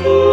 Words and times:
Amen. 0.00 0.31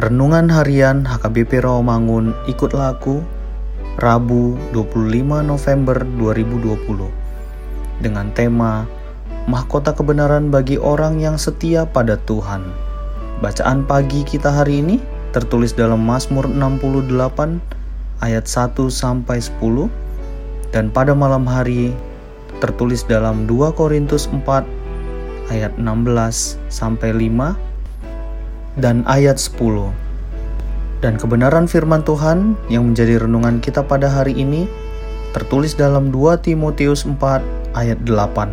Renungan 0.00 0.48
Harian 0.48 1.04
HKBP 1.04 1.60
Rawamangun 1.60 2.32
Ikut 2.48 2.72
Laku 2.72 3.20
Rabu 4.00 4.56
25 4.72 4.96
November 5.44 6.00
2020 6.16 8.00
dengan 8.00 8.32
tema 8.32 8.88
Mahkota 9.44 9.92
Kebenaran 9.92 10.48
bagi 10.48 10.80
orang 10.80 11.20
yang 11.20 11.36
setia 11.36 11.84
pada 11.84 12.16
Tuhan. 12.24 12.64
Bacaan 13.44 13.84
pagi 13.84 14.24
kita 14.24 14.48
hari 14.48 14.80
ini 14.80 14.96
tertulis 15.36 15.76
dalam 15.76 16.00
Mazmur 16.00 16.48
68 16.48 17.60
ayat 18.24 18.48
1 18.48 18.80
sampai 18.88 19.36
10 19.36 19.52
dan 20.72 20.88
pada 20.88 21.12
malam 21.12 21.44
hari 21.44 21.92
tertulis 22.64 23.04
dalam 23.04 23.44
2 23.44 23.76
Korintus 23.76 24.32
4 24.32 24.64
ayat 25.52 25.76
16 25.76 26.56
sampai 26.72 27.12
5 27.12 27.68
dan 28.78 29.02
ayat 29.10 29.40
10. 29.40 29.90
Dan 31.00 31.16
kebenaran 31.16 31.64
firman 31.64 32.04
Tuhan 32.04 32.54
yang 32.68 32.92
menjadi 32.92 33.24
renungan 33.24 33.58
kita 33.58 33.82
pada 33.82 34.12
hari 34.12 34.36
ini 34.36 34.68
tertulis 35.32 35.74
dalam 35.74 36.12
2 36.12 36.44
Timotius 36.44 37.08
4 37.08 37.18
ayat 37.72 37.98
8. 38.04 38.52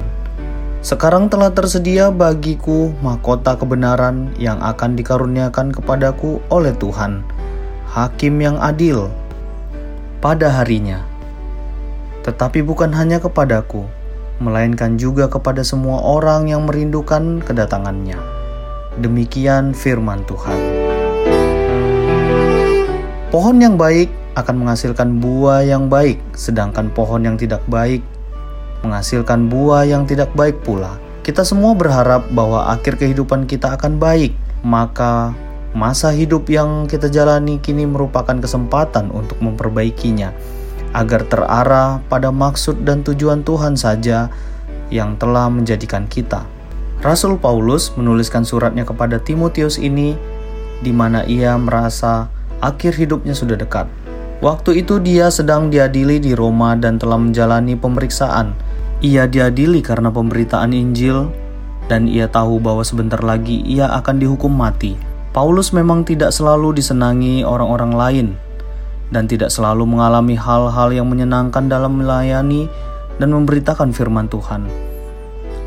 Sekarang 0.80 1.28
telah 1.28 1.52
tersedia 1.52 2.08
bagiku 2.14 2.96
mahkota 3.04 3.60
kebenaran 3.60 4.32
yang 4.40 4.64
akan 4.64 4.96
dikaruniakan 4.96 5.76
kepadaku 5.76 6.40
oleh 6.48 6.72
Tuhan, 6.80 7.26
hakim 7.92 8.40
yang 8.40 8.56
adil 8.62 9.12
pada 10.24 10.48
harinya. 10.54 11.04
Tetapi 12.24 12.64
bukan 12.64 12.96
hanya 12.96 13.20
kepadaku, 13.20 13.84
melainkan 14.40 14.96
juga 14.96 15.28
kepada 15.28 15.66
semua 15.68 16.00
orang 16.00 16.48
yang 16.48 16.64
merindukan 16.64 17.44
kedatangannya 17.44 18.37
Demikian 18.98 19.78
firman 19.78 20.26
Tuhan. 20.26 20.60
Pohon 23.30 23.58
yang 23.62 23.78
baik 23.78 24.10
akan 24.34 24.66
menghasilkan 24.66 25.22
buah 25.22 25.62
yang 25.62 25.90
baik, 25.92 26.18
sedangkan 26.34 26.90
pohon 26.94 27.26
yang 27.26 27.38
tidak 27.38 27.62
baik 27.70 28.02
menghasilkan 28.86 29.50
buah 29.50 29.88
yang 29.88 30.06
tidak 30.06 30.30
baik 30.38 30.62
pula. 30.62 30.96
Kita 31.26 31.44
semua 31.44 31.76
berharap 31.76 32.30
bahwa 32.32 32.72
akhir 32.72 33.02
kehidupan 33.02 33.50
kita 33.50 33.76
akan 33.76 34.00
baik, 34.00 34.32
maka 34.64 35.36
masa 35.76 36.16
hidup 36.16 36.48
yang 36.48 36.88
kita 36.88 37.12
jalani 37.12 37.60
kini 37.60 37.84
merupakan 37.84 38.40
kesempatan 38.40 39.12
untuk 39.12 39.38
memperbaikinya 39.44 40.32
agar 40.96 41.28
terarah 41.28 42.00
pada 42.08 42.32
maksud 42.32 42.88
dan 42.88 43.04
tujuan 43.04 43.44
Tuhan 43.44 43.76
saja 43.76 44.32
yang 44.88 45.20
telah 45.20 45.52
menjadikan 45.52 46.08
kita. 46.08 46.48
Rasul 46.98 47.38
Paulus 47.38 47.94
menuliskan 47.94 48.42
suratnya 48.42 48.82
kepada 48.82 49.22
Timotius 49.22 49.78
ini 49.78 50.18
di 50.82 50.90
mana 50.90 51.22
ia 51.30 51.54
merasa 51.58 52.30
akhir 52.58 52.98
hidupnya 52.98 53.38
sudah 53.38 53.54
dekat. 53.54 53.86
Waktu 54.42 54.86
itu 54.86 55.02
dia 55.02 55.30
sedang 55.34 55.70
diadili 55.70 56.22
di 56.22 56.38
Roma 56.38 56.78
dan 56.78 57.02
telah 57.02 57.18
menjalani 57.18 57.74
pemeriksaan. 57.78 58.54
Ia 59.02 59.30
diadili 59.30 59.82
karena 59.86 60.10
pemberitaan 60.10 60.74
Injil 60.74 61.30
dan 61.86 62.10
ia 62.10 62.26
tahu 62.26 62.58
bahwa 62.58 62.82
sebentar 62.82 63.22
lagi 63.22 63.62
ia 63.66 63.90
akan 63.94 64.18
dihukum 64.18 64.54
mati. 64.54 64.98
Paulus 65.34 65.70
memang 65.74 66.02
tidak 66.02 66.34
selalu 66.34 66.74
disenangi 66.74 67.46
orang-orang 67.46 67.94
lain 67.94 68.28
dan 69.14 69.30
tidak 69.30 69.54
selalu 69.54 69.86
mengalami 69.86 70.34
hal-hal 70.34 70.90
yang 70.90 71.06
menyenangkan 71.06 71.70
dalam 71.70 72.02
melayani 72.02 72.66
dan 73.22 73.30
memberitakan 73.34 73.94
firman 73.94 74.26
Tuhan. 74.30 74.66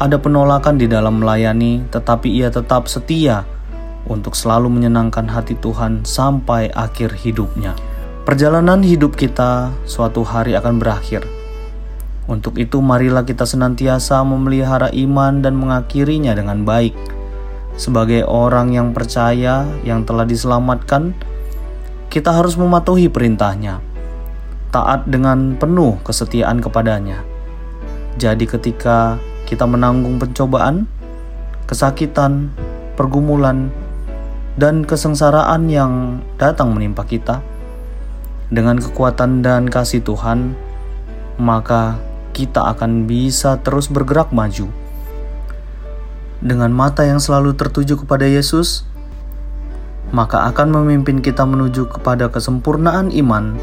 Ada 0.01 0.17
penolakan 0.17 0.81
di 0.81 0.89
dalam 0.89 1.21
melayani, 1.21 1.85
tetapi 1.93 2.33
ia 2.33 2.49
tetap 2.49 2.89
setia 2.89 3.45
untuk 4.09 4.33
selalu 4.33 4.73
menyenangkan 4.73 5.29
hati 5.29 5.61
Tuhan 5.61 6.09
sampai 6.09 6.73
akhir 6.73 7.21
hidupnya. 7.21 7.77
Perjalanan 8.25 8.81
hidup 8.81 9.13
kita 9.13 9.69
suatu 9.85 10.25
hari 10.25 10.57
akan 10.57 10.81
berakhir. 10.81 11.29
Untuk 12.25 12.57
itu, 12.57 12.81
marilah 12.81 13.29
kita 13.29 13.45
senantiasa 13.45 14.25
memelihara 14.25 14.89
iman 14.89 15.45
dan 15.45 15.53
mengakhirinya 15.61 16.33
dengan 16.33 16.65
baik. 16.65 16.97
Sebagai 17.77 18.25
orang 18.25 18.73
yang 18.73 18.97
percaya, 18.97 19.69
yang 19.85 20.09
telah 20.09 20.25
diselamatkan, 20.25 21.13
kita 22.09 22.33
harus 22.33 22.57
mematuhi 22.57 23.13
perintahnya, 23.13 23.85
taat 24.73 25.05
dengan 25.13 25.61
penuh 25.61 26.01
kesetiaan 26.01 26.65
kepadanya. 26.65 27.21
Jadi, 28.17 28.49
ketika 28.49 29.21
kita 29.51 29.67
menanggung 29.67 30.23
pencobaan, 30.23 30.87
kesakitan, 31.67 32.55
pergumulan, 32.95 33.75
dan 34.55 34.87
kesengsaraan 34.87 35.67
yang 35.67 36.23
datang 36.39 36.71
menimpa 36.71 37.03
kita, 37.03 37.43
dengan 38.47 38.79
kekuatan 38.79 39.43
dan 39.43 39.67
kasih 39.67 40.07
Tuhan, 40.07 40.55
maka 41.39 41.99
kita 42.31 42.71
akan 42.75 43.11
bisa 43.11 43.59
terus 43.59 43.91
bergerak 43.91 44.31
maju. 44.31 44.71
Dengan 46.39 46.71
mata 46.71 47.03
yang 47.03 47.19
selalu 47.19 47.59
tertuju 47.59 47.99
kepada 48.07 48.31
Yesus, 48.31 48.87
maka 50.15 50.47
akan 50.47 50.83
memimpin 50.83 51.23
kita 51.23 51.43
menuju 51.43 51.91
kepada 51.91 52.31
kesempurnaan 52.31 53.11
iman 53.19 53.59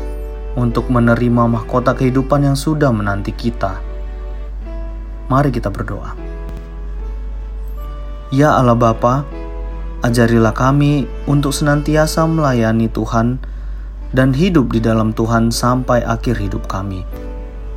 untuk 0.56 0.92
menerima 0.92 1.48
mahkota 1.48 1.96
kehidupan 1.96 2.44
yang 2.48 2.58
sudah 2.60 2.92
menanti 2.92 3.32
kita. 3.32 3.87
Mari 5.28 5.52
kita 5.52 5.68
berdoa. 5.68 6.16
Ya 8.32 8.56
Allah 8.56 8.76
Bapa, 8.76 9.24
ajarilah 10.04 10.52
kami 10.52 11.08
untuk 11.28 11.56
senantiasa 11.56 12.28
melayani 12.28 12.92
Tuhan 12.92 13.40
dan 14.12 14.32
hidup 14.36 14.72
di 14.72 14.80
dalam 14.84 15.12
Tuhan 15.12 15.52
sampai 15.52 16.04
akhir 16.04 16.40
hidup 16.40 16.68
kami. 16.68 17.04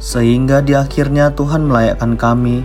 Sehingga 0.02 0.62
di 0.62 0.75
akhirnya 0.75 1.31
Tuhan 1.35 1.70
melayakkan 1.70 2.19
kami 2.19 2.62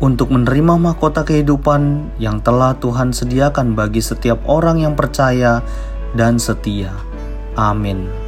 untuk 0.00 0.32
menerima 0.32 0.76
mahkota 0.76 1.24
kehidupan 1.24 2.12
yang 2.20 2.44
telah 2.44 2.76
Tuhan 2.78 3.16
sediakan 3.16 3.72
bagi 3.72 4.04
setiap 4.04 4.40
orang 4.44 4.84
yang 4.84 4.94
percaya 4.96 5.64
dan 6.12 6.36
setia. 6.36 6.92
Amin. 7.56 8.23